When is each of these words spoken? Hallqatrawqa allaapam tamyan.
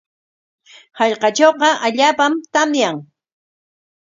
Hallqatrawqa 0.97 1.69
allaapam 1.87 2.33
tamyan. 2.53 2.97